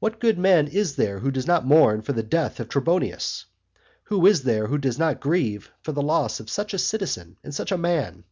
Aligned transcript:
What 0.00 0.18
good 0.18 0.40
man 0.40 0.66
is 0.66 0.96
there 0.96 1.20
who 1.20 1.30
does 1.30 1.46
not 1.46 1.64
mourn 1.64 2.02
for 2.02 2.12
the 2.12 2.24
death 2.24 2.58
of 2.58 2.68
Trebonius? 2.68 3.44
Who 4.06 4.26
is 4.26 4.42
there 4.42 4.66
who 4.66 4.76
does 4.76 4.98
not 4.98 5.20
grieve 5.20 5.70
for 5.84 5.92
the 5.92 6.02
loss 6.02 6.40
of 6.40 6.50
such 6.50 6.74
a 6.74 6.78
citizen 6.80 7.36
and 7.44 7.54
such 7.54 7.70
a 7.70 7.78
man? 7.78 8.24